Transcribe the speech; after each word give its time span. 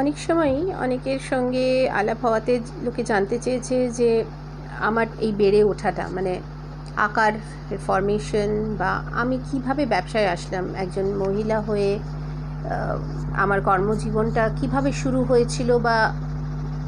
অনেক 0.00 0.16
সময়ই 0.26 0.62
অনেকের 0.84 1.20
সঙ্গে 1.30 1.66
আলাপ 1.98 2.18
হওয়াতে 2.24 2.52
লোকে 2.84 3.02
জানতে 3.10 3.36
চেয়েছে 3.44 3.76
যে 3.98 4.10
আমার 4.88 5.06
এই 5.26 5.32
বেড়ে 5.40 5.60
ওঠাটা 5.70 6.04
মানে 6.16 6.32
আকার 7.06 7.34
ফরমেশন 7.86 8.50
বা 8.80 8.90
আমি 9.22 9.36
কীভাবে 9.48 9.82
ব্যবসায় 9.86 10.28
আসলাম, 10.34 10.64
একজন 10.82 11.06
মহিলা 11.22 11.58
হয়ে 11.68 11.90
আমার 13.44 13.60
কর্মজীবনটা 13.68 14.42
কীভাবে 14.60 14.90
শুরু 15.02 15.20
হয়েছিল 15.30 15.70
বা 15.86 15.96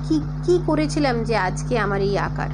কি 0.07 0.17
কি 0.45 0.55
করেছিলাম 0.69 1.17
যে 1.29 1.35
আজকে 1.49 1.75
আমার 1.79 2.01
এই 2.09 2.15
আকার? 2.29 2.51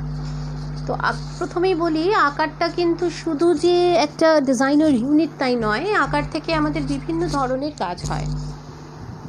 তো 0.87 0.93
প্রথমেই 1.39 1.77
বলি 1.85 2.05
আকারটা 2.29 2.67
কিন্তু 2.79 3.05
শুধু 3.23 3.47
যে 3.65 3.75
একটা 4.07 4.29
ডিজাইনার 4.49 4.95
ইউনিট 5.03 5.33
তাই 5.39 5.55
নয়, 5.67 5.85
আকার 6.05 6.25
থেকে 6.35 6.51
আমাদের 6.61 6.83
বিভিন্ন 6.93 7.23
ধরনের 7.37 7.75
কাজ 7.79 7.99
হয়। 8.11 8.27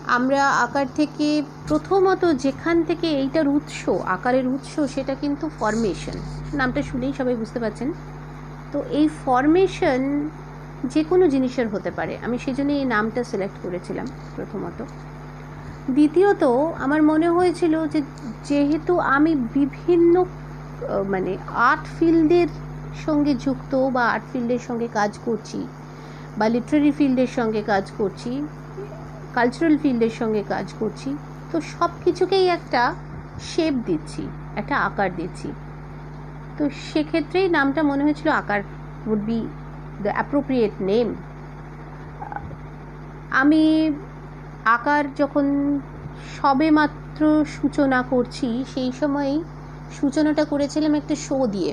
আমরা 0.07 0.49
আকার 0.49 0.85
থেকে 0.95 1.43
প্রথমত 1.67 2.25
যেখান 2.25 2.83
থেকে 2.83 3.07
এইটার 3.07 3.47
উৎস, 3.47 3.89
আকারের 3.89 4.47
উৎস, 4.47 4.79
সেটা 4.95 5.15
কিন্তু 5.15 5.49
ফরমেশন 5.59 6.17
নামটা 6.53 6.81
শুনেই 6.81 7.13
সবাই 7.13 7.35
বুঝতে 7.35 7.59
পারছেন। 7.59 7.91
তো 8.71 8.83
এই 8.89 9.07
ফরমেশন 9.25 10.29
যে 10.83 11.03
কোনো 11.03 11.27
জিনিসের 11.27 11.67
হতে 11.67 11.91
পারে। 11.91 12.17
আমি 12.25 12.37
সেই 12.37 12.53
জন্য 12.53 12.71
এই 12.71 12.85
নামটা 12.85 13.23
সিলেক্ট 13.23 13.57
করেছিলাম 13.63 14.05
প্রথমত। 14.35 14.83
দ্বিতীয়ত, 15.89 16.43
আমার 16.79 17.03
মনে 17.03 17.29
হয়েছিল 17.29 17.87
যে 17.87 18.01
যেহেতু 18.43 18.99
আমি 18.99 19.35
বিভিন্ন 19.35 20.25
মানে 21.09 21.37
আর্ট 21.55 21.87
ফিল্ডের 21.99 22.47
সঙ্গে 23.05 23.33
যুক্ত 23.35 23.75
বা 23.75 24.03
আর্ট 24.07 24.23
ফিল্ডের 24.31 24.59
সঙ্গে 24.59 24.87
কাজ 24.87 25.19
করছি 25.25 25.67
বা 26.37 26.49
লিটারারি 26.49 26.91
ফিল্ডের 26.91 27.27
সঙ্গে 27.27 27.61
কাজ 27.63 27.91
করছি 27.97 28.41
কালচারাল 29.35 29.75
ফিল্ডের 29.83 30.13
সঙ্গে 30.19 30.41
কাজ 30.53 30.67
করছি, 30.79 31.09
তো 31.51 31.57
সব 31.73 31.91
কিছুকেই 32.03 32.45
একটা 32.57 32.81
শেপ 33.49 33.73
দিচ্ছি, 33.87 34.23
একটা 34.59 34.75
আকার 34.87 35.09
দিচ্ছি। 35.19 35.49
তো 36.57 36.63
সেক্ষেত্রেই 36.89 37.47
নামটা 37.57 37.81
মনে 37.89 38.01
হয়েছিল 38.05 38.29
Akar 38.41 38.61
would 39.11 39.21
be 39.29 39.39
the 40.03 40.11
appropriate 40.17 40.73
name 40.89 41.07
আমি 43.41 43.63
আকার 44.75 45.03
যখন 45.21 45.45
সবে 46.35 46.67
মাত্র 46.79 47.21
সূচনা 47.55 47.99
করছি, 48.11 48.47
সেই 48.73 48.89
সময়ই 48.99 49.37
সূচনাটা 49.97 50.43
করেছিলাম 50.51 50.93
একটা 51.01 51.15
শো 51.25 51.37
দিয়ে। 51.55 51.71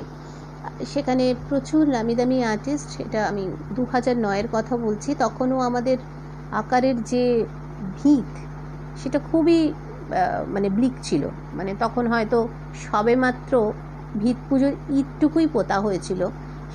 সেখানে 0.93 1.25
প্রচুর 1.49 1.83
নামি 1.97 2.15
দামি 2.19 2.39
আর্টিস্ট 2.53 2.87
সেটা 2.97 3.21
আমি 3.31 3.45
দু 3.77 3.83
হাজার 3.93 4.17
নয়ের 4.25 4.49
কথা 4.53 4.75
বলছি, 4.85 5.11
তখনও 5.25 5.59
আমাদের 5.69 5.97
আকারের 6.53 6.97
যে 7.03 7.25
ভিত, 7.99 8.31
সেটা 9.01 9.19
খুবই 9.31 9.61
মানে 10.55 10.69
ব্লিক 10.77 10.95
ছিল। 11.03 11.23
মানে 11.55 11.73
তখন 11.75 12.05
হয়তো 12.07 12.39
সবেমাত্র 12.87 13.53
ভিত 14.15 14.39
পুজোর 14.49 14.73
ঈদটুকুই 14.99 15.47
পোতা 15.47 15.77
হয়েছিল। 15.81 16.21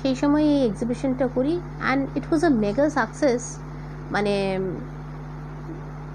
সেই 0.00 0.14
সময় 0.14 0.44
এই 0.54 0.62
এক্সিবিশনটা 0.70 1.26
করি 1.36 1.54
and 1.82 2.02
it 2.18 2.24
was 2.28 2.42
a 2.44 2.50
mega 2.64 2.86
success 2.90 3.42
মানে 4.10 4.34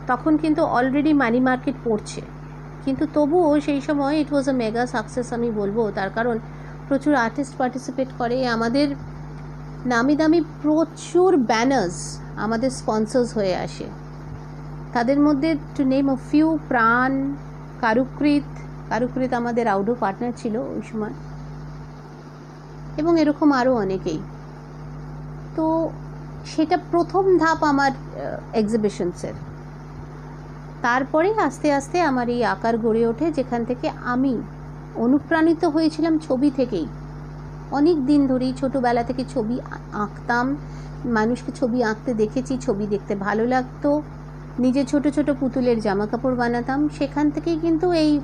তখন 0.08 0.34
কিন্তু 0.38 0.62
অলরেডি 0.78 1.14
মানি 1.14 1.40
মার্কেট 1.40 1.76
পড়ছে। 1.84 2.22
কিন্তু 2.86 3.04
তবুও 3.14 3.60
সেই 3.60 3.82
সময় 3.82 4.14
ইট 4.22 4.30
ওয়াজ 4.34 4.46
আ 4.50 4.56
মেগা 4.64 4.84
সাকসেস 4.86 5.28
আমি 5.34 5.50
বলব। 5.52 5.78
তার 5.98 6.10
কারণ 6.18 6.36
প্রচুর 6.88 7.14
আর্টিস্ট 7.26 7.54
পার্টিসিপেট 7.58 8.10
করে। 8.20 8.38
আমাদের 8.48 8.88
নামি 9.86 10.16
দামি 10.16 10.40
প্রচুর 10.62 11.38
ব্যানার্স 11.52 11.98
আমাদের 12.38 12.70
স্পন্সার্স 12.70 13.38
হয়ে 13.38 13.56
আসে। 13.56 13.86
তাদের 14.94 15.20
মধ্যে 15.20 15.56
টু 15.78 15.84
নেম 15.84 16.10
অ 16.10 16.16
ফিউ 16.32 16.60
প্রাণ, 16.68 17.36
কারুকৃত 17.82 18.44
কারুকৃত 18.90 19.34
আমাদের 19.34 19.68
আউডো 19.68 19.96
পার্টনার 20.00 20.32
ছিল 20.38 20.56
ওই 20.58 20.82
সময়। 20.92 21.14
এবং 22.98 23.20
এরকম 23.20 23.52
আরও 23.52 23.76
অনেকেই। 23.76 24.20
তো 25.56 25.90
সেটা 26.46 26.78
প্রথম 26.92 27.38
ধাপ 27.38 27.64
আমার 27.64 27.92
এক্সিবিশনসের 28.54 29.34
তারপরে 30.82 31.34
আস্তে 31.34 31.74
আস্তে 31.74 32.02
আমার 32.02 32.30
এই 32.30 32.44
আকার 32.44 32.78
গড়ে 32.78 33.08
ওঠে, 33.08 33.32
যেখান 33.32 33.66
থেকে 33.66 33.90
আমি 34.04 34.42
অনুপ্রাণিত 34.96 35.66
হয়েছিলাম 35.66 36.18
ছবি 36.18 36.52
থেকেই। 36.56 36.88
অনেক 37.72 38.06
দিন 38.06 38.28
ধরেই 38.28 38.54
ছোটোবেলা 38.54 39.04
থেকে 39.04 39.24
ছবি 39.34 39.60
আঁকতাম। 39.94 40.56
মানুষকে 41.06 41.52
ছবি 41.52 41.84
আঁকতে 41.84 42.14
দেখেছি, 42.14 42.58
ছবি 42.62 42.88
দেখতে 42.88 43.16
ভালো 43.16 43.48
লাগতো। 43.48 44.02
নিজে 44.60 44.86
ছোট 44.86 45.08
ছোট 45.08 45.28
পুতুলের 45.40 45.82
জামা 45.82 46.06
কাপড় 46.06 46.36
বানাতাম। 46.36 46.90
সেখান 46.98 47.30
থেকেই 47.30 47.58
কিন্তু 47.62 47.92
এই 47.92 48.20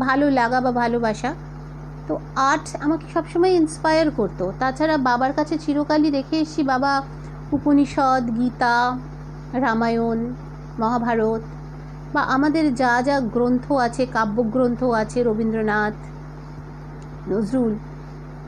ভালো 0.00 0.30
লাগা 0.30 0.60
বা 0.60 0.72
ভালোবাসা। 0.72 1.34
তো 2.08 2.18
আর্ট 2.36 2.76
আমাকে 2.80 3.06
সবসময় 3.14 3.50
ইন্সপায়ার 3.50 4.10
করতো। 4.10 4.52
তাছাড়া 4.58 4.96
বাবার 4.98 5.32
কাছে 5.32 5.58
চিরকালই 5.58 6.10
রেখে 6.10 6.36
এসেছি 6.40 6.62
বাবা 6.62 7.02
উপনিষদ, 7.52 8.22
গীতা, 8.38 8.98
রামায়ণ, 9.52 10.34
মহাভারত 10.78 11.42
বা 12.14 12.22
আমাদের 12.22 12.74
যা 12.74 13.02
যা 13.02 13.20
গ্রন্থ 13.20 13.72
আছে, 13.72 14.06
কাব্যগ্রন্থ 14.06 14.84
আছে, 14.84 15.22
রবীন্দ্রনাথ, 15.22 15.96
নজরুল 17.28 17.74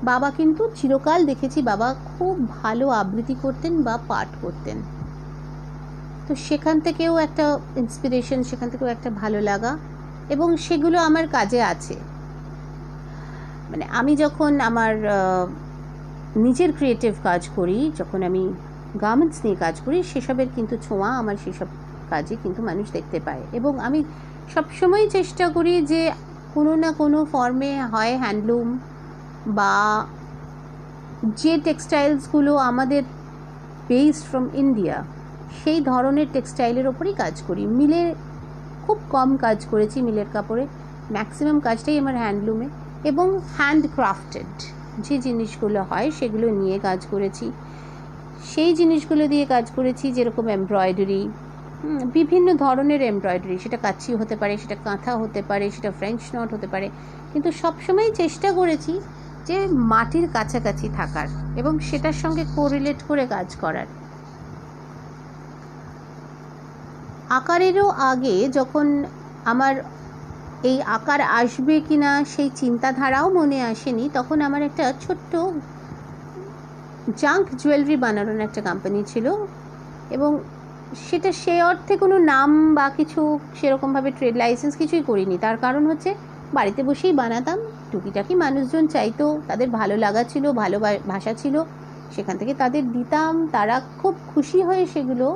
বাবা 0.02 0.30
কিন্তু 0.30 0.62
চিরকাল 0.76 1.24
দেখেছি 1.26 1.62
বাবা 1.62 1.94
খুব 1.94 2.48
ভালো 2.62 2.88
আবৃত্তি 2.88 3.34
করতেন 3.42 3.82
বা 3.82 3.98
পাঠ 4.08 4.28
করতেন। 4.42 4.82
তো 6.28 6.34
সেখান 6.34 6.80
থেকেও 6.80 7.18
একটা 7.18 7.58
ইন্সপিরেশন 7.76 8.42
সেখান 8.42 8.70
থেকেও 8.70 8.88
একটা 8.88 9.10
ভালো 9.10 9.40
লাগা 9.40 9.78
এবং 10.30 10.56
সেগুলো 10.56 10.98
আমার 10.98 11.28
কাজে 11.28 11.62
আছে। 11.62 11.96
মানে 13.70 13.84
আমি 13.90 14.16
যখন 14.16 14.60
আমার 14.60 14.94
নিজের 16.36 16.72
ক্রিয়েটিভ 16.72 17.14
কাজ 17.22 17.48
করি, 17.48 17.92
যখন 17.96 18.22
আমি 18.22 18.52
গার্মেন্টস 19.00 19.44
নিয়ে 19.44 19.56
কাজ 19.56 19.80
করি, 19.80 20.02
সেসবের 20.02 20.48
কিন্তু 20.56 20.76
ছোঁয়া 20.88 21.08
আমার 21.08 21.36
সেসব 21.44 21.66
কাজে 22.10 22.36
কিন্তু 22.42 22.62
মানুষ 22.62 22.90
দেখতে 22.92 23.20
পায় 23.20 23.42
এবং 23.52 23.80
আমি 23.80 24.04
সবসময় 24.54 25.08
চেষ্টা 25.08 25.48
করি 25.48 25.82
যে 25.82 26.12
কোনো 26.54 26.76
না 26.76 26.92
কোনো 26.92 27.24
ফর্মে 27.24 27.82
হয় 27.82 28.16
হ্যান্ডলুম 28.16 28.78
বা 29.48 30.06
যে 31.36 31.58
টেক্সটাইলসগুলো 31.58 32.56
আমাদের 32.56 33.02
বেসড 33.88 34.24
ফ্রম 34.30 34.46
ইন্ডিয়া 34.54 34.96
সেই 35.64 35.80
ধরনের 35.80 36.26
টেক্সটাইলের 36.32 36.86
ওপরই 36.86 37.12
কাজ 37.12 37.42
করি। 37.42 37.66
মিলে 37.66 38.14
খুব 38.86 38.98
কম 39.10 39.36
কাজ 39.36 39.66
করেছি 39.70 40.02
মিলের 40.02 40.26
কাপড়ে। 40.32 40.66
ম্যাক্সিমাম 41.10 41.60
কাজটাই 41.60 41.98
আমার 41.98 42.16
হ্যান্ডলুমে 42.16 42.68
এবং 43.04 43.26
হ্যান্ড 43.56 43.84
ক্রাফটেড 43.94 44.52
যে 44.98 45.18
জিনিসগুলো 45.18 45.82
হয়, 45.82 46.10
সেগুলো 46.10 46.46
নিয়ে 46.50 46.78
কাজ 46.78 47.06
করেছি। 47.10 47.52
সেই 48.44 48.74
জিনিসগুলো 48.74 49.26
দিয়ে 49.28 49.44
কাজ 49.44 49.70
করেছি 49.76 50.12
যেরকম 50.12 50.48
এমব্রয়ডারি 50.48 51.28
বিভিন্ন 52.12 52.54
ধরনের 52.54 53.02
এমব্রয়ডারি 53.02 53.58
সেটা 53.58 53.76
কাচ্চি 53.76 54.14
হতে 54.14 54.36
পারে, 54.36 54.56
সেটা 54.56 54.76
কাঁথা 54.84 55.16
হতে 55.16 55.42
পারে, 55.42 55.70
সেটা 55.70 55.90
ফ্রেঞ্চ 55.90 56.20
নট 56.34 56.54
হতে 56.54 56.66
পারে। 56.66 56.88
কিন্তু 57.32 57.52
সবসময় 57.52 58.10
চেষ্টা 58.12 58.52
করেছি 58.52 59.00
যে 59.48 59.56
মাটির 59.92 60.26
কাছাকাছি 60.32 60.86
থাকার 60.98 61.26
এবং 61.56 61.72
সেটার 61.88 62.16
সঙ্গে 62.22 62.42
কোরিলেট 62.56 63.00
করে 63.08 63.24
কাজ 63.34 63.48
করার। 63.56 63.88
আকারেরও 67.30 67.86
আগে 68.10 68.36
যখন 68.58 68.86
আমার 69.46 69.74
এই 70.62 70.78
আকার 70.96 71.20
আসবে 71.40 71.74
কিনা 71.88 72.10
সেই 72.34 72.48
চিন্তাধারাও 72.60 73.26
মনে 73.30 73.58
আসেনি, 73.72 74.04
তখন 74.14 74.38
আমার 74.40 74.62
একটা 74.68 74.84
ছোট্ট 75.00 75.32
জাঙ্ক 77.06 77.46
জুয়েলারি 77.60 77.96
বানানোর 78.04 78.38
একটা 78.40 78.60
কোম্পানি 78.62 79.00
ছিল 79.12 79.26
এবং 80.10 80.30
সেটা 80.92 81.30
সে 81.42 81.54
অর্থে 81.62 81.94
কোনো 81.96 82.16
নাম 82.32 82.50
বা 82.74 82.86
কিছু 82.98 83.20
সেরকমভাবে 83.54 84.10
ট্রেড 84.18 84.34
লাইসেন্স 84.36 84.74
কিছুই 84.80 85.02
করিনি। 85.08 85.36
তার 85.44 85.56
কারণ 85.64 85.82
হচ্ছে 85.90 86.10
বাড়িতে 86.54 86.82
বসেই 86.82 87.12
বানাতাম। 87.12 87.58
টুকিটাকি 87.92 88.34
মানুষজন 88.34 88.86
চাইতো, 88.86 89.40
তাদের 89.48 89.68
ভালো 89.70 89.96
লাগা 89.96 90.22
ছিল, 90.24 90.52
ভালো 90.52 90.78
ভাষা 91.08 91.32
ছিল। 91.34 91.62
সেখান 92.14 92.36
থেকে 92.36 92.54
তাদের 92.54 92.92
দিতাম, 92.92 93.32
তারা 93.46 93.80
খুব 94.02 94.14
খুশি 94.34 94.62
হয়ে 94.62 94.86
সেগুলো 94.86 95.26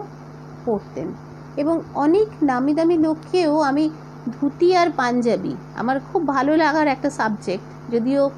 পড়তেন। 0.65 1.09
এবং 1.57 1.81
অনেক 1.95 2.29
নামি 2.43 2.75
দামি 2.75 2.97
লোককেও 2.99 3.61
আমি 3.61 3.91
ধুতি 4.33 4.77
আর 4.77 4.89
পাঞ্জাবি, 4.97 5.57
আমার 5.75 6.01
খুব 6.13 6.29
ভালো 6.29 6.57
লাগার 6.57 6.87
একটা 6.87 7.11
সাবজেক্ট 7.11 7.93
যদিও 7.93 8.31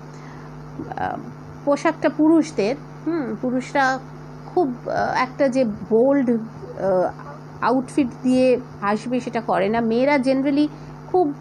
পোশাকটা 1.65 2.09
পুরুষদের, 2.09 2.75
হুম, 3.07 3.37
পুরুষরা 3.43 3.99
খুব 4.47 4.75
একটা 5.17 5.49
যে 5.49 5.65
বোল্ড 5.65 6.29
আউটফিট 7.63 8.09
দিয়ে 8.23 8.61
আসবে 8.83 9.21
সেটা 9.21 9.41
করে 9.41 9.69
না। 9.69 9.81
মেয়েরা 9.81 10.19
জেনারেলি 10.19 10.69
খুব 11.07 11.35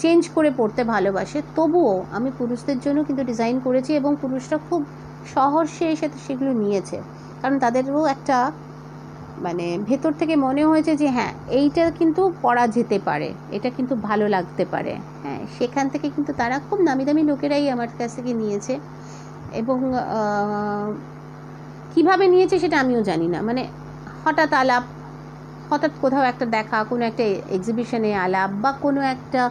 চেঞ্জ 0.00 0.22
করে 0.36 0.50
পড়তে 0.58 0.82
ভালোবাসে, 0.94 1.38
তবুও 1.56 1.94
আমি 2.16 2.30
পুরুষদের 2.38 2.78
জন্য 2.84 2.98
কিন্তু 3.08 3.22
ডিজাইন 3.30 3.56
করেছি 3.66 3.90
এবং 4.00 4.12
পুরুষরা 4.22 4.58
খুব 4.68 4.80
সহর্ষে 5.34 5.86
এসে 5.94 6.06
সেগুলো 6.26 6.52
নিয়েছে। 6.62 6.96
কারণ 7.42 7.56
তাদেরও 7.64 8.02
একটা 8.14 8.36
মানে 9.46 9.66
ভেতর 9.88 10.12
থেকে 10.20 10.34
মনে 10.46 10.62
হয়েছে 10.70 10.92
যে 11.02 11.08
হ্যাঁ 11.16 11.32
এইটা 11.58 11.84
কিন্তু 11.98 12.22
পড়া 12.42 12.64
যেতে 12.76 12.96
পারে, 13.08 13.28
এটা 13.56 13.68
কিন্তু 13.76 13.94
ভালো 14.08 14.26
লাগতে 14.28 14.64
পারে। 14.72 14.92
হ্যাঁ 15.22 15.40
সেখান 15.58 15.84
থেকে 15.92 16.06
কিন্তু 16.14 16.32
তারা 16.40 16.56
খুব 16.68 16.78
নামি 16.88 17.04
দামি 17.08 17.22
লোকেরাই 17.30 17.64
আমার 17.74 17.90
কাছ 17.98 18.10
থেকে 18.16 18.32
নিয়েছে 18.34 18.74
এবং 19.60 19.78
কীভাবে 21.94 22.24
নিয়েছে 22.28 22.56
সেটা 22.58 22.76
আমিও 22.82 23.00
জানি 23.02 23.26
না। 23.34 23.38
মানে 23.48 23.62
হঠাৎ 24.24 24.50
আলাপ, 24.62 24.84
হঠাৎ 25.70 25.92
কোথাও 26.02 26.24
একটা 26.32 26.46
দেখা, 26.56 26.78
কোনো 26.90 27.02
একটা 27.10 27.24
এক্সিবিশনে 27.56 28.10
আলাপ 28.26 28.50
বা 28.62 28.70
কোনো 28.84 29.00
একটা 29.14 29.42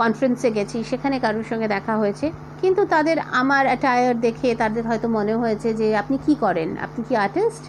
কনফারেন্সে 0.00 0.48
গেছি, 0.56 0.78
সেখানে 0.90 1.16
কারোর 1.24 1.46
সঙ্গে 1.50 1.68
দেখা 1.76 1.94
হয়েছে। 2.02 2.26
কিন্তু 2.62 2.82
তাদের 2.94 3.16
আমার 3.40 3.64
অ্যাটায়ার 3.70 4.16
দেখে 4.26 4.48
তাদের 4.62 4.84
হয়তো 4.90 5.06
মনে 5.16 5.34
হয়েছে 5.42 5.68
যে, 5.80 5.86
আপনি 6.02 6.16
কি 6.26 6.34
করেন? 6.44 6.68
আপনি 6.86 7.00
কি 7.08 7.14
আর্টিস্ট 7.24 7.64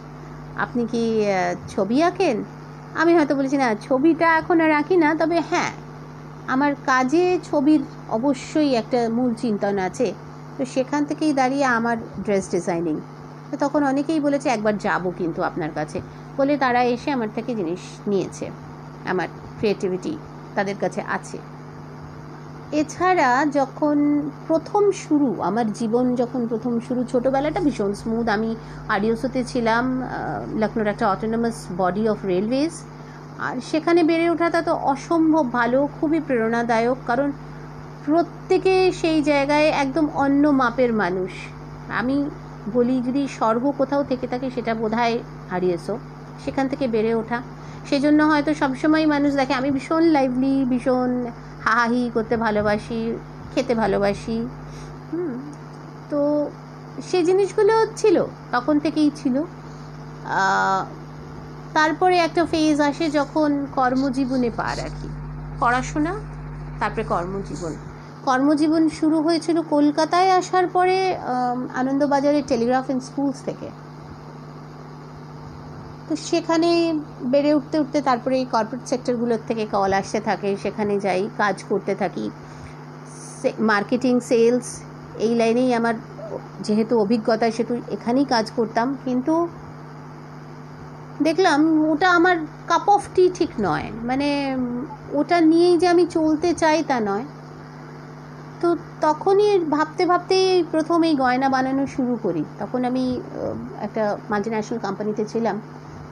আপনি 0.64 0.82
কি 0.92 1.04
ছবি 1.74 1.98
আঁকেন? 2.10 2.38
আমি 3.02 3.12
হয়তো 3.18 3.34
বলেছি, 3.40 3.58
না, 3.64 3.68
ছবিটা 3.88 4.28
এখন 4.40 4.58
আর 4.66 4.72
আঁকি 4.80 4.96
না, 5.04 5.10
তবে 5.22 5.38
হ্যাঁ 5.50 5.72
আমার 6.54 6.72
কাজে 6.92 7.26
ছবির 7.50 7.82
অবশ্যই 8.18 8.72
একটা 8.82 9.00
মূল 9.18 9.32
চিন্তন 9.44 9.76
আছে। 9.88 10.08
তো 10.58 10.62
সেখান 10.74 11.02
থেকেই 11.10 11.32
দাঁড়িয়ে 11.40 11.66
আমার 11.78 11.98
ড্রেস 12.26 12.46
ডিজাইনিং 12.56 12.96
তো 13.50 13.56
তখন 13.64 13.82
অনেকেই 13.92 14.20
বলেছে, 14.26 14.48
একবার 14.56 14.76
যাব 14.86 15.04
কিন্তু 15.20 15.40
আপনার 15.50 15.72
কাছে। 15.78 15.98
বলে 16.38 16.54
তারা 16.64 16.82
এসে 16.94 17.10
আমার 17.18 17.30
থেকে 17.36 17.52
জিনিস 17.60 17.82
নিয়েছে, 18.12 18.46
আমার 19.12 19.28
ক্রিয়েটিভিটি 19.60 20.14
তাদের 20.58 20.78
কাছে 20.84 21.02
আছে। 21.18 21.38
এছাড়া 22.82 23.30
যখন 23.60 23.98
প্রথম 24.48 24.84
শুরু, 25.04 25.30
আমার 25.50 25.68
জীবন 25.80 26.06
যখন 26.22 26.42
প্রথম 26.52 26.74
শুরু, 26.88 27.02
ছোটোবেলাটা 27.12 27.60
ভীষণ 27.68 27.92
স্মুথ 28.02 28.26
আমি 28.36 28.50
আডিওসোতে 28.96 29.42
ছিলাম 29.52 29.84
লখনৌর 30.62 30.92
একটা 30.94 31.06
অটোনমাস 31.14 31.58
বডি 31.78 32.04
অফ 32.14 32.20
রেলওয়েজ 32.34 32.74
আর 33.48 33.56
সেখানে 33.70 34.02
বেড়ে 34.10 34.26
ওঠাটা 34.34 34.60
তো 34.68 34.74
অসম্ভব 34.94 35.46
ভালো, 35.60 35.80
খুবই 35.98 36.20
প্রেরণাদায়ক, 36.28 36.98
কারণ 37.10 37.30
প্রত্যেকে 38.06 38.76
সেই 39.02 39.20
জায়গায় 39.30 39.68
একদম 39.84 40.06
অন্য 40.24 40.44
মাপের 40.62 40.92
মানুষ। 41.04 41.32
আমি 42.00 42.18
বলি 42.76 42.96
যদি 43.08 43.22
স্বর্গ 43.38 43.64
কোথাও 43.80 44.04
থেকে 44.04 44.26
থাকে, 44.32 44.48
সেটা 44.56 44.72
বোধ 44.82 44.94
হয় 45.00 45.16
হারিয়েছো 45.52 45.94
সেখান 46.44 46.66
থেকে 46.72 46.86
বেড়ে 46.96 47.12
ওঠা। 47.22 47.40
সেজন্য 47.90 48.20
হয়তো 48.32 48.52
সবসময় 48.62 49.06
মানুষ 49.14 49.32
দেখে, 49.40 49.54
আমি 49.60 49.70
ভীষণ 49.78 50.04
লাইভলি 50.18 50.56
ভীষণ 50.72 51.12
হাহাহি 51.66 52.04
করতে 52.16 52.36
ভালোবাসি, 52.46 53.02
খেতে 53.54 53.74
ভালোবাসি। 53.82 54.38
তো 56.12 56.20
সেই 57.10 57.24
জিনিসগুলো 57.30 57.74
ছিল, 57.96 58.18
তখন 58.52 58.76
থেকেই 58.86 59.10
ছিল। 59.20 59.36
তারপরে 61.78 62.16
একটা 62.28 62.42
ফেজ 62.52 62.78
আসে 62.90 63.06
যখন 63.20 63.50
কর্মজীবনে 63.78 64.50
পার 64.60 64.78
আর 64.86 64.94
কি 65.00 65.10
পড়াশোনা, 65.60 66.14
তারপরে 66.80 67.04
কর্মজীবন। 67.14 67.74
কর্মজীবন 68.28 68.84
শুরু 69.00 69.18
হয়েছিল 69.26 69.58
কলকাতায় 69.76 70.30
আসার 70.40 70.66
পরে 70.76 70.98
আনন্দবাজারের 71.82 72.46
টেলিগ্রাফ 72.48 72.86
অ্যান্ড 72.86 73.04
স্কুলস 73.08 73.38
থেকে। 73.48 73.68
তো 76.08 76.14
সেখানে 76.30 76.70
বেড়ে 77.34 77.52
উঠতে 77.54 77.76
উঠতে 77.80 78.02
তারপরে 78.02 78.36
এই 78.38 78.46
কর্পোরেট 78.46 78.84
সেক্টরগুলোর 78.88 79.42
থেকে 79.48 79.64
কল 79.66 79.92
আসতে 79.94 80.20
থাকে, 80.20 80.50
সেখানে 80.64 80.94
যাই, 81.00 81.22
কাজ 81.38 81.64
করতে 81.64 81.94
থাকি। 81.96 82.26
মার্কেটিং 83.72 84.14
সেলস 84.20 84.68
এই 85.26 85.34
লাইনেই 85.36 85.70
আমার 85.74 85.96
যেহেতু 86.60 86.94
অভিজ্ঞতা, 87.00 87.48
সেহেতু 87.52 87.74
এখানেই 87.96 88.26
কাজ 88.26 88.46
করতাম। 88.52 88.88
কিন্তু 89.06 89.34
দেখলাম 91.20 91.60
ওটা 91.92 92.08
আমার 92.10 92.36
কাপ 92.68 92.86
অফ 92.90 93.04
টি 93.16 93.24
ঠিক 93.30 93.52
নয়। 93.60 93.88
মানে 94.04 94.28
ওটা 95.14 95.38
নিয়েই 95.42 95.76
যে 95.78 95.88
আমি 95.88 96.04
চলতে 96.08 96.50
চাই 96.54 96.78
তা 96.84 96.98
নয়। 97.00 97.26
তো 98.62 98.68
তখনই 99.02 99.52
ভাবতে 99.76 100.04
ভাবতেই 100.06 100.64
প্রথম 100.64 101.00
এই 101.04 101.16
গয়না 101.16 101.48
বানানো 101.50 101.84
শুরু 101.88 102.14
করি। 102.24 102.44
তখন 102.60 102.80
আমি 102.86 103.04
একটা 103.82 104.04
মাল্টি 104.30 104.50
ন্যাশনাল 104.50 104.80
কোম্পানিতে 104.80 105.24
ছিলাম। 105.26 105.58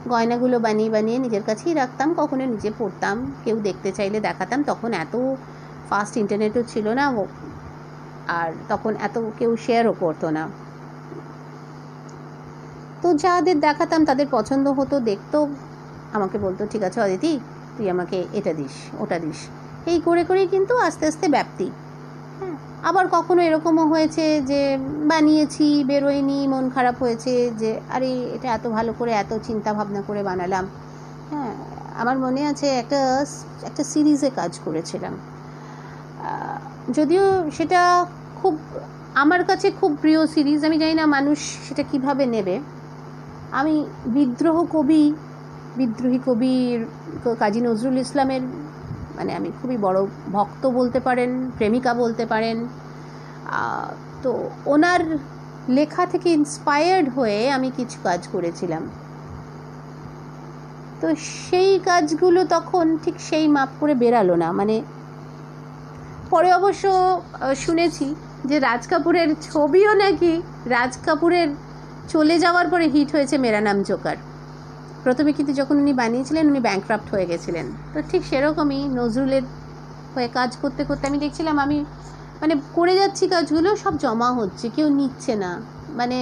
গয়নাগুলো 0.08 0.58
বানিয়ে 0.58 0.90
বানিয়ে 0.90 1.18
নিজের 1.18 1.42
কাছেই 1.42 1.74
রাখতাম, 1.74 2.14
কখনো 2.14 2.44
নিজে 2.46 2.70
পড়তাম, 2.78 3.16
কেউ 3.44 3.56
দেখতে 3.60 3.92
চাইলে 3.92 4.20
দেখাতাম, 4.20 4.62
তখন 4.62 4.92
এত 4.94 5.14
ফাস্ট 5.88 6.16
ইন্টারনেটও 6.16 6.62
ছিল 6.62 6.88
না 6.88 7.04
আর 8.28 8.52
তখন 8.68 8.92
এত 9.00 9.16
কেউ 9.38 9.56
শেয়ারও 9.56 9.92
করতো 10.00 10.30
না। 10.30 10.48
তো 13.02 13.14
যাদের 13.14 13.60
দেখাতাম, 13.60 14.04
তাদের 14.04 14.26
পছন্দ 14.30 14.68
হতো, 14.68 15.00
দেখতো, 15.00 15.38
আমাকে 16.12 16.38
বলতো, 16.38 16.66
ঠিক 16.70 16.82
আছে 16.82 17.00
অদিতি, 17.00 17.38
তুই 17.76 17.90
আমাকে 17.90 18.24
এটা 18.32 18.52
দিস, 18.52 18.74
ওটা 18.98 19.18
দিস। 19.18 19.38
এই 19.86 20.00
করে 20.00 20.24
করেই 20.24 20.46
কিন্তু 20.46 20.72
আস্তে 20.78 21.06
আস্তে 21.06 21.28
ব্যাপ্তি। 21.28 21.70
আবার 22.88 23.04
কখনো 23.12 23.40
এরকমও 23.42 23.84
হয়েছে 23.86 24.24
যে 24.42 24.78
বানিয়েছি, 25.06 25.84
বেরোয়নি, 25.84 26.46
মন 26.46 26.64
খারাপ 26.74 26.96
হয়েছে 27.02 27.50
যে, 27.50 27.70
আরে, 27.90 28.10
এটা 28.34 28.48
এত 28.48 28.64
ভালো 28.68 28.92
করে, 28.98 29.12
এত 29.12 29.32
চিন্তা 29.42 29.70
ভাবনা 29.72 30.00
করে 30.06 30.22
বানালাম। 30.22 30.64
হ্যাঁ 31.30 31.52
আমার 31.96 32.18
মনে 32.18 32.42
আছে 32.46 32.66
একটা 32.68 33.00
একটা 33.62 33.84
সিরিজে 33.84 34.30
কাজ 34.30 34.52
করেছিলাম। 34.64 35.14
যদিও 36.92 37.50
সেটা 37.50 38.06
খুব, 38.42 38.54
আমার 39.14 39.44
কাছে 39.44 39.70
খুব 39.80 39.90
প্রিয় 40.00 40.26
সিরিজ, 40.26 40.64
আমি 40.64 40.78
জানি 40.78 40.94
না 40.94 41.06
মানুষ 41.06 41.38
সেটা 41.68 41.82
কীভাবে 41.82 42.24
নেবে। 42.26 42.56
আমি 43.50 43.74
বিদ্রোহ 44.06 44.64
কবি, 44.72 45.04
বিদ্রোহী 45.76 46.18
কবির 46.26 46.78
কাজী 47.38 47.60
নজরুল 47.60 47.98
ইসলামের 47.98 48.40
মানে 49.16 49.30
আমি 49.34 49.50
খুবই 49.62 49.76
বড় 49.76 49.98
ভক্ত 50.32 50.66
বলতে 50.66 51.00
পারেন, 51.00 51.50
প্রেমিকা 51.58 51.94
বলতে 51.94 52.26
পারেন। 52.26 52.68
তো 54.22 54.30
ওনার 54.66 55.00
লেখা 55.68 56.06
থেকে 56.06 56.28
ইন্সপায়ার্ড 56.30 57.06
হয়ে 57.16 57.50
আমি 57.50 57.68
কিছু 57.76 57.98
কাজ 58.02 58.28
করেছিলাম। 58.32 58.82
তো 61.00 61.08
সেই 61.16 61.78
কাজগুলো 61.78 62.40
তখন 62.44 62.98
ঠিক 63.04 63.16
সেই 63.20 63.48
মাপ 63.48 63.68
করে 63.80 63.94
বেরালো 63.94 64.34
না। 64.36 64.52
মানে 64.52 64.82
পরে 66.30 66.52
অবশ্য 66.52 66.84
শুনেছি 67.56 68.06
যে 68.44 68.56
রাজ 68.58 68.86
কাপুরের 68.86 69.28
ছবিও 69.40 69.92
নাকি 69.94 70.42
রাজ 70.66 70.98
কাপুরের 71.06 71.48
চলে 72.08 72.36
যাওয়ার 72.38 72.66
পরে 72.68 72.86
হিট 72.88 73.08
হয়েছে 73.12 73.38
মেরা 73.38 73.60
নাম 73.60 73.82
জোকার। 73.82 74.16
প্রথমে 75.06 75.30
কিন্তু 75.32 75.52
যখন 75.60 75.76
উনি 75.82 75.92
বানিয়েছিলেন, 76.02 76.44
উনি 76.50 76.60
ব্যাংক্রাফ্ট 76.68 77.08
হয়ে 77.14 77.26
গেছিলেন। 77.26 77.66
তো 77.92 77.98
ঠিক 78.10 78.22
সেরকমই 78.30 78.80
নজরুলের 79.00 79.44
হয়ে 80.14 80.28
কাজ 80.38 80.50
করতে 80.62 80.82
করতে 80.88 81.04
আমি 81.10 81.18
দেখছিলাম, 81.18 81.56
আমি 81.58 81.78
মানে 82.40 82.54
করে 82.74 82.94
যাচ্ছি 83.00 83.24
কাজগুলো, 83.28 83.70
সব 83.76 83.94
জমা 83.98 84.28
হচ্ছে, 84.30 84.66
কেউ 84.76 84.88
নিচ্ছে 84.88 85.32
না। 85.36 85.52
মানে 86.00 86.18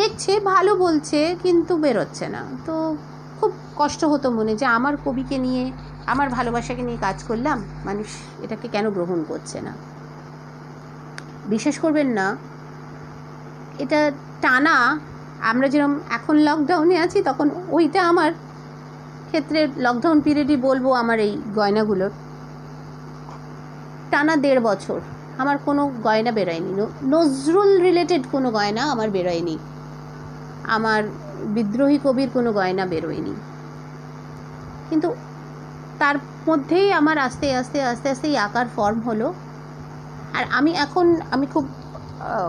দেখছে, 0.00 0.32
ভালো 0.52 0.72
বলছে, 0.84 1.18
কিন্তু 1.42 1.72
বেরোচ্ছে 1.76 2.26
না। 2.28 2.42
তো 2.66 2.74
খুব 3.38 3.50
কষ্ট 3.76 4.00
হতো 4.04 4.28
মনে, 4.30 4.52
যে 4.56 4.66
আমার 4.78 4.94
কবিকে 5.04 5.36
নিয়ে, 5.38 5.64
আমার 6.12 6.28
ভালোবাসাকে 6.36 6.82
নিয়ে 6.82 7.00
কাজ 7.06 7.18
করলাম, 7.28 7.58
মানুষ 7.84 8.08
এটাকে 8.42 8.66
কেন 8.74 8.86
গ্রহণ 8.90 9.18
করছে 9.28 9.58
না? 9.66 9.72
বিশ্বাস 11.52 11.76
করবেন 11.78 12.08
না, 12.18 12.26
এটা 13.78 14.00
টানা 14.40 14.76
আমরা 15.42 15.68
যেরকম 15.68 15.98
এখন 16.10 16.36
লকডাউনে 16.36 16.98
আছি, 16.98 17.22
তখন 17.22 17.50
ওইটা 17.68 18.08
আমার 18.08 18.32
ক্ষেত্রে 19.26 19.68
লকডাউন 19.76 20.20
পিরিয়ডই 20.20 20.56
বলব 20.56 20.92
আমার 20.92 21.18
এই 21.20 21.36
গয়নাগুলোর। 21.54 22.10
টানা 24.10 24.36
দেড় 24.36 24.60
বছর। 24.60 25.00
আমার 25.38 25.58
কোনো 25.58 25.92
গয়না 26.02 26.32
বেরোয়নি। 26.32 26.86
নজরুল 27.04 27.80
রিলেটেড 27.80 28.24
কোনো 28.32 28.50
গয়না 28.50 28.82
আমার 28.82 29.10
বেরোয়নি। 29.10 29.58
আমার 30.64 31.02
বিদ্রোহী 31.40 31.98
কবির 32.04 32.30
কোনো 32.34 32.52
গয়না 32.52 32.86
বেরোয়নি। 32.86 33.34
কিন্তু 34.90 35.14
তার 35.98 36.14
মধ্যেই 36.48 36.92
আমার 36.92 37.18
আস্তে 37.18 37.56
আস্তে 37.56 37.82
আস্তে 37.82 38.08
আস্তে 38.08 38.28
এই 38.28 38.36
আকার 38.36 38.66
ফর্ম 38.76 39.00
হলো। 39.00 39.34
আর 40.34 40.44
আমি 40.50 40.70
এখন, 40.70 41.16
আমি 41.30 41.46
খুব 41.46 41.68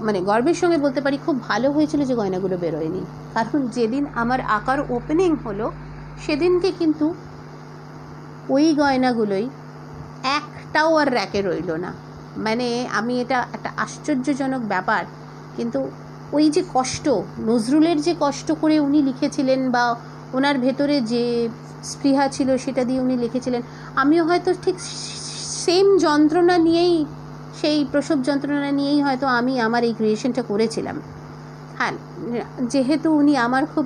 মানে 0.06 0.20
গর্বের 0.22 0.58
সঙ্গে 0.62 0.78
বলতে 0.86 1.00
পারি, 1.06 1.18
খুব 1.26 1.36
ভালো 1.50 1.68
হয়েছিল 1.72 2.02
যে 2.10 2.14
গয়নাগুলো 2.16 2.56
বেরোয়নি। 2.58 3.02
কারণ 3.34 3.60
যেদিন 3.76 4.04
আমার 4.22 4.40
আকার 4.58 4.80
ওপেনিং 4.98 5.32
হলো, 5.46 5.66
সেদিনকে 6.26 6.70
কিন্তু 6.80 7.06
ওই 8.50 8.66
গয়নাগুলোই 8.82 9.46
একটাও 10.40 10.92
আর 11.02 11.08
র্যাকে 11.14 11.40
রইল 11.42 11.70
না। 11.84 11.92
মানে 12.46 12.68
আমি 13.00 13.14
এটা 13.22 13.38
একটা 13.54 13.70
আশ্চর্যজনক 13.78 14.62
ব্যাপার, 14.74 15.04
কিন্তু 15.58 15.80
ওই 16.34 16.46
যে 16.50 16.62
কষ্ট, 16.74 17.06
নজরুলের 17.40 17.98
যে 18.02 18.14
কষ্ট 18.20 18.48
করে 18.62 18.76
উনি 18.80 19.00
লিখেছিলেন 19.02 19.60
বা 19.72 19.84
ওনার 20.34 20.56
ভেতরে 20.58 20.96
যে 21.02 21.24
স্পৃহা 21.84 22.26
ছিল 22.28 22.50
সেটা 22.58 22.84
দিয়ে 22.84 23.00
উনি 23.00 23.16
লিখেছিলেন, 23.18 23.62
আমিও 23.96 24.24
হয়তো 24.26 24.50
ঠিক 24.62 24.76
সেম 25.66 25.86
যন্ত্রণা 25.98 26.56
নিয়েই 26.58 27.06
সেই 27.60 27.80
প্রসব 27.92 28.18
যন্ত্রণা 28.28 28.72
নিয়েই 28.80 29.00
হয়তো 29.06 29.26
আমি 29.40 29.54
আমার 29.68 29.82
এই 29.90 29.94
ক্রিয়েশনটা 30.00 30.42
করেছিলাম। 30.52 30.98
হ্যাঁ 31.78 31.94
যেহেতু 32.74 33.08
উনি 33.22 33.34
আমার 33.46 33.64
খুব 33.74 33.86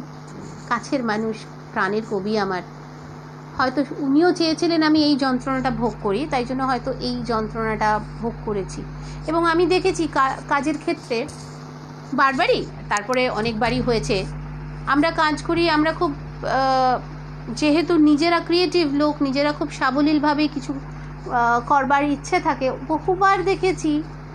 কাছের 0.69 1.01
মানুষ, 1.11 1.35
প্রাণের 1.73 2.03
কবি 2.11 2.33
আমার, 2.45 2.63
হয়তো 3.57 3.79
উনিও 4.05 4.29
চেয়েছিলেন 4.39 4.81
আমি 4.89 4.99
এই 5.09 5.15
যন্ত্রণাটা 5.23 5.71
ভোগ 5.81 5.93
করি, 6.05 6.21
তাই 6.31 6.43
জন্য 6.49 6.61
হয়তো 6.63 6.89
এই 7.07 7.15
যন্ত্রণাটা 7.31 7.89
ভোগ 8.21 8.35
করেছি। 8.47 8.81
এবং 9.29 9.41
আমি 9.53 9.63
দেখেছি 9.73 10.03
কাজের 10.51 10.77
ক্ষেত্রে 10.83 11.17
বারবারই, 12.19 12.61
তারপরে 12.91 13.21
অনেকবারই 13.39 13.79
হয়েছে। 13.87 14.17
আমরা 14.93 15.09
কাজ 15.21 15.35
করি, 15.47 15.63
আমরা 15.69 15.91
খুব 15.99 16.11
যেহেতু 17.59 17.93
নিজেরা 18.09 18.39
ক্রিয়েটিভ 18.47 18.85
লোক, 19.01 19.13
নিজেরা 19.27 19.51
খুব 19.59 19.69
সাবলীলভাবে 19.79 20.43
কিছু 20.55 20.71
করবার 21.67 22.03
ইচ্ছে 22.15 22.37
থাকে। 22.39 22.67
বহুবার 22.87 23.37
দেখেছি 23.43 23.91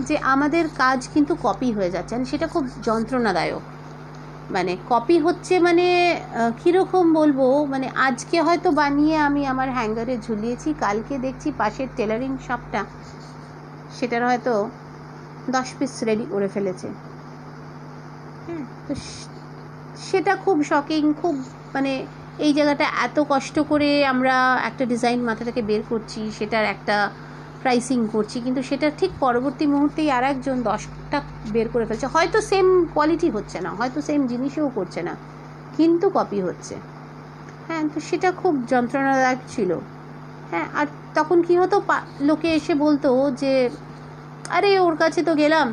যে 0.09 0.17
আমাদের 0.35 0.65
কাজ 0.77 1.01
কিন্তু 1.15 1.33
কপি 1.43 1.69
হয়ে 1.73 1.91
যাচ্ছে। 1.91 2.15
সেটা 2.25 2.47
খুব 2.47 2.65
যন্ত্রণাদায়ক। 2.83 3.63
মানে 4.51 4.73
কপি 4.89 5.17
হচ্ছে 5.19 5.55
মানে 5.59 5.87
কীরকম 6.61 7.05
বলব? 7.13 7.41
মানে 7.73 7.87
আজকে 8.07 8.37
হয়তো 8.41 8.69
বানিয়ে 8.71 9.17
আমি 9.19 9.43
আমার 9.47 9.69
হ্যাঙ্গারে 9.71 10.15
ঝুলিয়েছি, 10.27 10.69
কালকে 10.81 11.15
দেখছি 11.19 11.49
পাশের 11.59 11.89
টেলারিং 11.97 12.33
শপটা 12.47 12.83
সেটার 13.97 14.23
হয়তো 14.25 14.53
দশ 15.49 15.69
পিস 15.79 15.93
রেডি 16.09 16.27
করে 16.31 16.49
ফেলেছে। 16.49 16.89
হ্যাঁ 18.47 18.65
তো 18.87 18.93
সেটা 20.09 20.33
খুব 20.37 20.57
শকিং 20.63 21.03
খুব 21.23 21.35
মানে 21.75 21.93
এই 22.47 22.53
জায়গাটা 22.59 22.87
এত 23.07 23.17
কষ্ট 23.33 23.57
করে 23.71 23.91
আমরা 24.13 24.35
একটা 24.69 24.85
ডিজাইন 24.93 25.21
মাথা 25.29 25.43
থেকে 25.49 25.63
বের 25.71 25.83
করছি, 25.91 26.21
সেটার 26.39 26.67
একটা 26.75 26.97
প্রাইসিং 27.63 27.99
করছি, 28.15 28.37
কিন্তু 28.41 28.61
সেটা 28.63 28.87
ঠিক 29.01 29.11
পরবর্তী 29.25 29.65
মুহূর্তেই 29.75 30.09
আর 30.17 30.25
একজন 30.33 30.57
দশটা 30.71 31.19
বের 31.55 31.67
করে 31.73 31.85
ফেলছে। 31.89 32.07
হয়তো 32.15 32.39
সেম 32.51 32.67
কোয়ালিটি 32.95 33.29
হচ্ছে 33.37 33.59
না, 33.65 33.71
হয়তো 33.79 33.99
সেম 34.09 34.21
জিনিসেও 34.33 34.69
করছে 34.69 35.01
না, 35.09 35.15
কিন্তু 35.77 36.07
কপি 36.17 36.39
হচ্ছে। 36.47 36.75
হ্যাঁ 37.67 37.83
তো 37.95 37.99
সেটা 38.09 38.29
খুব 38.41 38.55
যন্ত্রণাদায়ক 38.73 39.41
ছিল। 39.49 39.71
হ্যাঁ 40.51 40.67
আর 40.79 40.87
তখন 41.15 41.39
কি 41.47 41.55
হতো? 41.63 41.77
লোকে 42.29 42.49
এসে 42.59 42.75
বলতো 42.85 43.09
যে, 43.43 43.53
আরে, 44.57 44.71
ওর 44.87 44.95
কাছে 44.97 45.21
তো 45.29 45.33
গেলাম। 45.43 45.67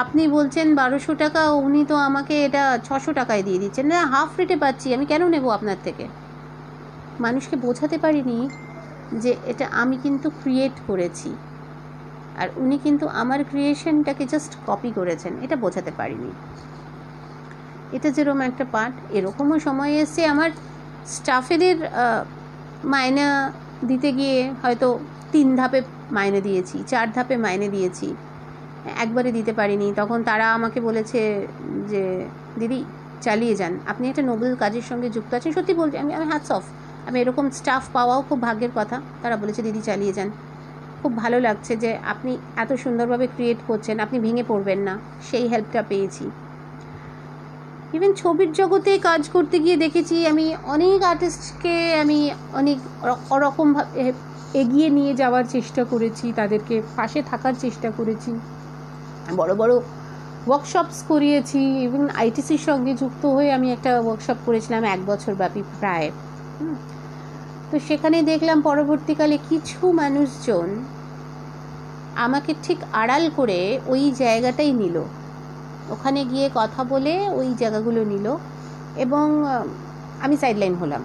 আপনি 0.00 0.22
বলছেন 0.36 0.66
বারোশো 0.80 1.12
টাকা, 1.22 1.42
উনি 1.66 1.82
তো 1.90 1.94
আমাকে 2.08 2.34
এটা 2.46 2.62
ছশো 2.86 3.10
টাকায় 3.20 3.42
দিয়ে 3.46 3.58
দিচ্ছেন। 3.62 3.86
না 3.92 3.98
হাফ 4.12 4.30
রেটে 4.38 4.56
পাচ্ছি, 4.62 4.86
আমি 4.96 5.04
কেন 5.10 5.22
নেব 5.34 5.44
আপনার 5.58 5.78
থেকে? 5.86 6.04
মানুষকে 7.24 7.56
বোঝাতে 7.66 7.96
পারিনি 8.04 8.38
যে 9.22 9.32
এটা 9.52 9.66
আমি 9.82 9.96
কিন্তু 10.04 10.28
ক্রিয়েট 10.40 10.76
করেছি। 10.88 11.30
আর 12.40 12.48
উনি 12.62 12.76
কিন্তু 12.84 13.04
আমার 13.22 13.40
ক্রিয়েশনটাকে 13.50 14.24
জাস্ট 14.32 14.52
কপি 14.66 14.90
করেছেন, 14.98 15.32
এটা 15.44 15.56
বোঝাতে 15.64 15.92
পারিনি। 15.98 16.30
এটা 17.96 18.08
যেরকম 18.16 18.40
একটা 18.50 18.64
পার্ট 18.74 18.94
এরকমও 19.18 19.56
সময় 19.66 19.92
এসছে। 20.02 20.20
আমার 20.32 20.50
স্টাফেদের 21.16 21.76
মায়না 22.92 23.28
দিতে 23.90 24.08
গিয়ে 24.18 24.38
হয়তো 24.62 24.88
তিন 25.32 25.48
ধাপে 25.58 25.80
মাইনে 26.16 26.40
দিয়েছি, 26.48 26.76
চার 26.92 27.06
ধাপে 27.16 27.34
মাইনে 27.44 27.68
দিয়েছি। 27.76 28.08
একবারে 28.98 29.32
দিতে 29.32 29.52
পারিনি। 29.52 29.92
তখন 29.96 30.22
তারা 30.22 30.54
আমাকে 30.54 30.80
বলেছে 30.80 31.46
যে, 31.88 32.24
দিদি, 32.58 32.84
চালিয়ে 33.20 33.54
যান। 33.54 33.78
আপনি 33.86 34.08
একটা 34.08 34.22
নোবেল 34.22 34.56
কাজের 34.56 34.82
সঙ্গে 34.82 35.10
যুক্ত 35.10 35.34
আছেন। 35.34 35.52
সত্যি 35.52 35.74
বলছি 35.74 35.98
আমি 35.98 36.14
আমি 36.14 36.26
হ্যাটস 36.26 36.50
অফ 36.50 36.62
আমি 37.06 37.20
এরকম 37.20 37.50
স্টাফ 37.50 37.82
পাওয়াও 37.92 38.22
খুব 38.28 38.40
ভাগ্যের 38.40 38.68
কথা। 38.74 39.00
তারা 39.22 39.36
বলেছে, 39.36 39.62
দিদি, 39.62 39.80
চালিয়ে 39.80 40.12
যান। 40.12 40.30
খুব 41.02 41.16
ভালো 41.16 41.40
লাগছে 41.40 41.76
যে, 41.76 41.96
আপনি 41.96 42.38
এত 42.56 42.72
সুন্দরভাবে 42.72 43.26
ক্রিয়েট 43.26 43.56
করছেন। 43.66 44.00
আপনি 44.00 44.20
ভেঙে 44.20 44.44
পড়বেন 44.48 44.78
না। 44.78 44.98
সেই 45.30 45.48
হেল্পটা 45.48 45.82
পেয়েছি। 45.82 46.30
ইভেন 47.92 48.12
ছবির 48.12 48.52
জগতে 48.52 48.98
কাজ 48.98 49.28
করতে 49.28 49.58
গিয়ে 49.58 49.76
দেখেছি, 49.76 50.26
আমি 50.26 50.56
অনেক 50.64 51.02
আর্টিস্টকে 51.02 51.94
আমি 51.94 52.30
অনেক 52.52 52.78
ওরকমভাবে 53.32 54.12
এগিয়ে 54.54 54.90
নিয়ে 54.90 55.14
যাওয়ার 55.14 55.44
চেষ্টা 55.50 55.84
করেছি। 55.84 56.32
তাদেরকে 56.36 56.82
পাশে 56.96 57.22
থাকার 57.22 57.52
চেষ্টা 57.60 57.90
করেছি। 57.96 58.40
বড় 59.36 59.54
বড় 59.54 59.80
ওয়ার্কশপস 60.46 61.04
করিয়েছি 61.08 61.82
এবং 61.84 62.08
আইটিসির 62.10 62.58
সঙ্গে 62.58 62.94
যুক্ত 62.94 63.26
হয়ে 63.26 63.52
আমি 63.52 63.72
একটা 63.72 64.00
ওয়ার্কশপ 64.00 64.36
করেছিলাম 64.46 64.84
এক 64.84 65.06
বছর 65.06 65.34
ব্যাপী 65.34 65.62
প্রায়। 65.80 66.10
তো 67.70 67.78
সেখানে 67.78 68.22
দেখলাম 68.22 68.62
পরবর্তীকালে 68.62 69.38
কিছু 69.48 69.92
মানুষজন 69.92 70.84
আমাকে 72.16 72.54
ঠিক 72.62 72.78
আড়াল 72.92 73.30
করে 73.36 73.80
ওই 73.86 74.12
জায়গাটাই 74.18 74.72
নিল। 74.72 75.02
ওখানে 75.90 76.24
গিয়ে 76.24 76.50
কথা 76.54 76.84
বলে 76.84 77.28
ওই 77.28 77.54
জায়গাগুলো 77.58 78.04
নিল 78.04 78.36
এবং 78.96 79.44
আমি 80.20 80.36
সাইডলাইন 80.36 80.74
হলাম। 80.74 81.02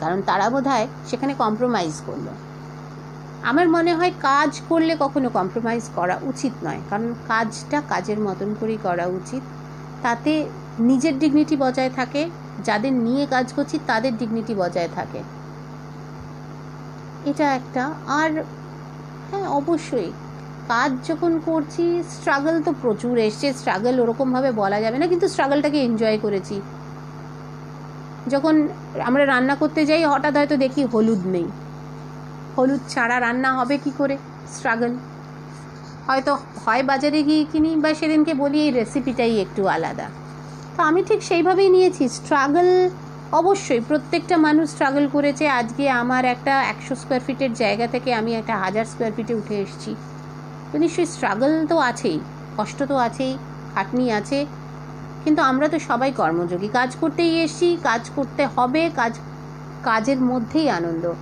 কারণ 0.00 0.22
তারা 0.26 0.50
বোধ 0.50 0.66
সেখানে 1.06 1.34
কম্প্রোমাইজ 1.34 2.02
করল। 2.06 2.26
আমার 3.42 3.68
মনে 3.68 3.94
হয় 3.94 4.12
কাজ 4.20 4.60
করলে 4.68 4.96
কখনো 5.00 5.28
কম্প্রোমাইজ 5.28 5.90
করা 5.94 6.18
উচিত 6.22 6.52
নয়। 6.64 6.80
কারণ 6.90 7.14
কাজটা 7.28 7.82
কাজের 7.88 8.20
মতন 8.20 8.54
করেই 8.60 8.78
করা 8.82 9.06
উচিত। 9.06 9.42
তাতে 10.02 10.48
নিজের 10.78 11.18
ডিগনিটি 11.18 11.56
বজায় 11.56 11.90
থাকে, 11.90 12.30
যাদের 12.64 12.92
নিয়ে 12.92 13.26
কাজ 13.26 13.52
করছি 13.52 13.78
তাদের 13.86 14.16
ডিগনিটি 14.16 14.54
বজায় 14.54 14.88
থাকে। 14.94 15.22
এটা 17.24 17.54
একটা। 17.54 17.94
আর 18.06 18.30
হ্যাঁ 19.30 19.48
অবশ্যই। 19.48 20.12
কাজ 20.68 21.08
যখন 21.08 21.40
করছি 21.44 22.02
স্ট্রাগল 22.10 22.62
তো 22.62 22.72
প্রচুর 22.82 23.18
এসছে। 23.18 23.52
স্ট্রাগল 23.52 24.00
ওরকমভাবে 24.00 24.52
বলা 24.52 24.80
যাবে 24.80 24.98
না, 24.98 25.06
কিন্তু 25.06 25.28
স্ট্রাগলটাকে 25.28 25.84
এনজয় 25.84 26.18
করেছি। 26.18 26.60
যখন 28.26 28.68
আমরা 29.00 29.26
রান্না 29.26 29.54
করতে 29.54 29.86
যাই, 29.86 30.04
হঠাৎ 30.04 30.36
হয়তো 30.36 30.56
দেখি 30.56 30.84
হলুদ 30.84 31.26
নেই। 31.26 31.50
হলুদ 32.56 32.80
ছাড়া 32.88 33.20
রান্না 33.20 33.54
হবে 33.54 33.78
কি 33.78 33.90
করে? 33.98 34.16
স্ট্রাগল 34.54 34.92
হয়তো 36.06 36.34
হয় 36.34 36.82
বাজারে 36.82 37.22
গিয়ে 37.22 37.44
কিনি 37.52 37.76
বা 37.76 37.94
সেদিনকে 37.94 38.34
বলি 38.34 38.58
এই 38.60 38.70
রেসিপিটাই 38.70 39.40
একটু 39.40 39.66
আলাদা। 39.66 40.06
তো 40.76 40.82
আমি 40.82 41.02
ঠিক 41.02 41.22
সেইভাবেই 41.22 41.68
নিয়েছি। 41.68 42.08
স্ট্রাগল 42.08 42.90
অবশ্যই 43.32 43.80
প্রত্যেকটা 43.80 44.36
মানুষ 44.36 44.70
স্ট্রাগল 44.70 45.08
করেছে। 45.12 45.48
আজকে 45.48 45.90
আমার 45.90 46.24
একটা 46.24 46.62
একশো 46.62 46.94
স্কোয়ার 46.94 47.22
ফিটের 47.26 47.52
জায়গা 47.52 47.86
থেকে 47.86 48.14
আমি 48.14 48.34
একটা 48.34 48.56
হাজার 48.56 48.84
স্কোয়ার 48.84 49.12
ফিটে 49.16 49.34
উঠে 49.34 49.56
এসেছি। 49.60 49.94
তো 50.72 50.78
নিশ্চয়ই 50.78 51.06
স্ট্রাগল 51.06 51.66
তো 51.66 51.78
আছেই, 51.78 52.18
কষ্ট 52.56 52.82
তো 52.82 52.96
আছেই, 52.96 53.38
খাটনি 53.74 54.12
আছে। 54.12 54.46
কিন্তু 55.24 55.42
আমরা 55.42 55.68
তো 55.68 55.78
সবাই 55.78 56.12
কর্মযোগী। 56.12 56.68
কাজ 56.68 56.96
করতেই 57.00 57.42
এসছি, 57.44 57.76
কাজ 57.82 58.10
করতে 58.16 58.46
হবে, 58.46 58.90
কাজ, 58.96 59.18
কাজের 59.82 60.20
মধ্যেই 60.20 60.70
আনন্দ। 60.70 61.12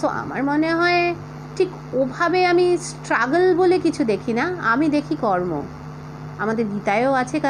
সো 0.00 0.06
আমার 0.08 0.44
মনে 0.44 0.74
হয় 0.74 1.14
ঠিক 1.56 1.68
ওভাবে 1.92 2.46
আমি 2.46 2.76
স্ট্রাগল 2.80 3.54
বলে 3.54 3.78
কিছু 3.78 4.04
দেখি 4.04 4.32
না। 4.32 4.56
আমি 4.62 4.88
দেখি 4.88 5.16
কর্ম। 5.20 5.62
আমাদের 6.38 6.64
গীতায়ও 6.66 7.12
আছে 7.12 7.40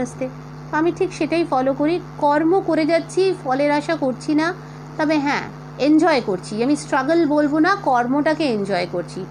আসতে 0.00 0.28
তো 0.70 0.76
আমি 0.76 0.92
ঠিক 0.92 1.12
সেটাই 1.12 1.44
ফলো 1.50 1.72
করি। 1.72 2.00
কর্ম 2.18 2.60
করে 2.66 2.84
যাচ্ছি, 2.86 3.34
ফলের 3.44 3.70
আশা 3.70 3.96
করছি 3.96 4.34
না। 4.34 4.54
তবে 4.98 5.18
হ্যাঁ 5.18 5.42
এনজয় 5.78 6.20
করছি। 6.26 6.62
আমি 6.62 6.76
স্ট্রাগল 6.76 7.26
বলব 7.26 7.58
না, 7.58 7.74
কর্মটাকে 7.74 8.44
এনজয় 8.44 8.86
করছি। 8.92 9.24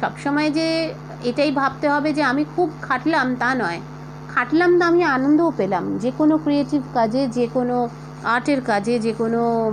সবসময় 0.00 0.50
যে 0.50 0.94
এটাই 1.22 1.50
ভাবতে 1.50 1.88
হবে 1.88 2.12
যে 2.12 2.22
আমি 2.22 2.44
খুব 2.56 2.70
খাটলাম 2.82 3.36
তা 3.36 3.54
নয়। 3.54 3.80
খাটলাম 4.28 4.76
না 4.76 4.86
আমি 4.86 5.02
আনন্দও 5.02 5.52
পেলাম। 5.56 5.98
যে 5.98 6.10
কোনো 6.18 6.36
ক্রিয়েটিভ 6.36 6.82
কাজে, 6.94 7.28
যে 7.28 7.46
কোনো 7.54 7.88
আর্টের 8.24 8.60
কাজে 8.60 8.98
যে 8.98 9.12
কোনো 9.12 9.70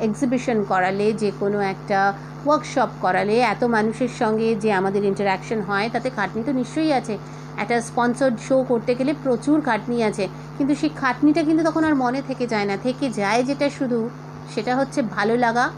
এক্সিবিশন 0.00 0.64
করালে, 0.64 1.12
যে 1.12 1.32
কোনো 1.40 1.60
একটা 1.60 2.14
ওয়ার্কশপ 2.44 2.88
করালে, 3.00 3.38
এত 3.38 3.64
মানুষের 3.64 4.08
সঙ্গে 4.08 4.54
যে 4.54 4.72
আমাদের 4.72 5.04
ইন্টারাকশন 5.04 5.60
হয়, 5.60 5.90
তাতে 5.92 6.10
খাটনি 6.10 6.42
তো 6.42 6.52
নিশ্চয়ই 6.52 6.92
আছে। 6.92 7.18
একটা 7.56 7.80
স্পন্সর্ড 7.80 8.38
শো 8.48 8.62
করতে 8.62 8.94
গেলে 8.94 9.14
প্রচুর 9.22 9.60
খাটনি 9.60 10.02
আছে। 10.02 10.28
কিন্তু 10.58 10.74
সেই 10.74 10.88
খাটনিটা 10.88 11.42
কিন্তু 11.42 11.64
তখন 11.64 11.84
আর 11.84 11.94
মনে 11.94 12.22
থেকে 12.22 12.46
যায় 12.46 12.64
না। 12.64 12.76
থেকে 12.76 13.10
যায় 13.10 13.44
যেটা 13.44 13.70
শুধু, 13.70 14.08
সেটা 14.54 14.76
হচ্ছে 14.76 15.02
ভালো 15.02 15.36
লাগা, 15.36 15.70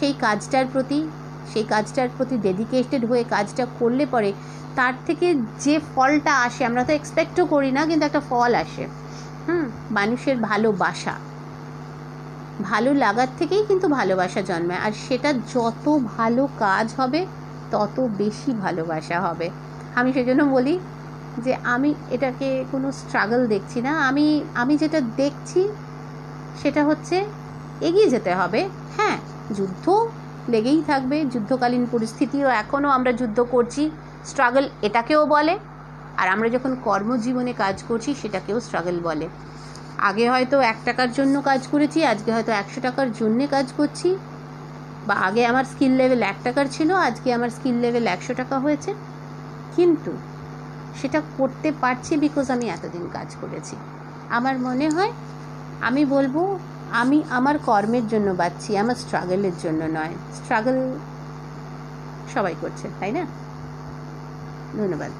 সেই 0.00 0.12
কাজটার 0.12 0.66
প্রতি, 0.72 1.08
সেই 1.52 1.64
কাজটার 1.64 2.08
প্রতি 2.16 2.38
ডেডিকেটেড 2.38 3.04
হয়ে 3.04 3.24
কাজটা 3.24 3.66
করলে 3.78 4.06
পরে 4.06 4.32
তার 4.76 4.94
থেকে 5.06 5.34
যে 5.60 5.80
ফলটা 5.94 6.34
আসে, 6.36 6.64
আমরা 6.64 6.84
তো 6.84 6.92
এক্সপেক্টও 6.92 7.46
করি 7.46 7.70
না, 7.72 7.86
কিন্তু 7.86 8.06
একটা 8.06 8.20
ফল 8.20 8.54
আসে। 8.54 8.86
হুম, 9.48 9.70
মানুষের 9.90 10.36
ভালোবাসা। 10.36 11.31
ভালো 12.60 12.94
লাগার 12.94 13.26
থেকেই 13.38 13.64
কিন্তু 13.68 13.88
ভালোবাসা 13.88 14.42
জন্মায়। 14.42 14.80
আর 14.80 14.92
সেটা 15.08 15.32
যত 15.32 15.98
ভালো 16.16 16.48
কাজ 16.58 16.94
হবে, 16.96 17.26
তত 17.70 18.00
বেশি 18.00 18.52
ভালোবাসা 18.52 19.20
হবে। 19.20 19.50
আমি 19.94 20.12
সেজন্য 20.12 20.44
বলি 20.44 20.78
যে 21.38 21.56
আমি 21.64 21.94
এটাকে 22.10 22.64
কোনো 22.72 22.92
স্ট্রাগল 22.92 23.46
দেখছি 23.46 23.80
না। 23.80 24.08
আমি 24.08 24.44
আমি 24.54 24.76
যেটা 24.76 25.00
দেখছি 25.00 25.68
সেটা 26.62 26.84
হচ্ছে 26.84 27.24
এগিয়ে 27.80 28.08
যেতে 28.08 28.34
হবে। 28.34 28.68
হ্যাঁ 28.96 29.18
যুদ্ধ 29.54 30.06
লেগেই 30.48 30.82
থাকবে। 30.86 31.24
যুদ্ধকালীন 31.24 31.86
পরিস্থিতিও 31.90 32.48
এখনও 32.48 32.88
আমরা 32.88 33.12
যুদ্ধ 33.12 33.40
করছি। 33.40 33.90
স্ট্রাগল 34.24 34.68
এটাকেও 34.82 35.26
বলে। 35.26 35.58
আর 36.16 36.28
আমরা 36.28 36.48
যখন 36.48 36.76
কর্মজীবনে 36.84 37.52
কাজ 37.52 37.82
করছি, 37.88 38.14
সেটাকেও 38.22 38.60
স্ট্রাগল 38.60 39.00
বলে। 39.02 39.28
আগে 40.02 40.30
হয়তো 40.30 40.60
এক 40.60 40.78
টাকার 40.84 41.12
জন্য 41.12 41.40
কাজ 41.40 41.66
করেছি, 41.66 42.04
আজকে 42.04 42.32
হয়তো 42.32 42.52
একশো 42.52 42.80
টাকার 42.80 43.12
জন্যে 43.12 43.46
কাজ 43.46 43.72
করছি। 43.76 44.16
বা 45.06 45.14
আগে 45.14 45.46
আমার 45.46 45.64
স্কিল 45.64 45.92
লেভেল 45.92 46.22
এক 46.22 46.38
টাকার 46.44 46.66
ছিল, 46.70 46.90
আজকে 47.08 47.32
আমার 47.32 47.50
স্কিল 47.50 47.74
লেভেল 47.74 48.06
একশো 48.06 48.34
টাকা 48.34 48.58
হয়েছে। 48.58 48.94
কিন্তু 49.76 50.12
সেটা 51.00 51.22
করতে 51.38 51.72
পারছি 51.80 52.16
বিকজ 52.16 52.50
আমি 52.50 52.66
এতদিন 52.68 53.08
কাজ 53.12 53.36
করেছি। 53.40 53.76
আমার 54.28 54.58
মনে 54.58 54.88
হয়, 54.88 55.12
আমি 55.80 56.04
বলব, 56.04 56.58
আমি 56.90 57.22
আমার 57.30 57.58
কর্মের 57.58 58.08
জন্য 58.08 58.30
বাঁচছি, 58.30 58.76
আমার 58.76 58.94
স্ট্রাগলের 58.94 59.56
জন্য 59.62 59.84
নয়। 59.84 60.14
স্ট্রাগল 60.34 60.76
সবাই 62.34 62.54
করছে, 62.60 62.88
তাই 63.00 63.12
না? 63.12 63.24
ধন্যবাদ। 64.76 65.10